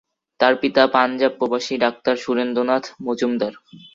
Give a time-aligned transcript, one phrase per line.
[0.39, 3.53] তার পিতা পাঞ্জাব-প্রবাসী ডাক্তার সুরেন্দ্রনাথ মজুমদার।